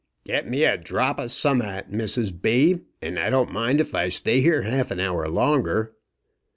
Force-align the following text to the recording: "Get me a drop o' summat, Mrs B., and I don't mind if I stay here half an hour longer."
"Get 0.25 0.49
me 0.49 0.63
a 0.63 0.79
drop 0.79 1.19
o' 1.19 1.27
summat, 1.27 1.91
Mrs 1.91 2.41
B., 2.41 2.79
and 3.03 3.19
I 3.19 3.29
don't 3.29 3.51
mind 3.51 3.79
if 3.79 3.93
I 3.93 4.09
stay 4.09 4.41
here 4.41 4.63
half 4.63 4.89
an 4.89 4.99
hour 4.99 5.29
longer." 5.29 5.93